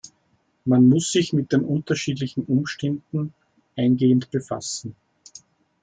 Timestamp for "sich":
1.11-1.31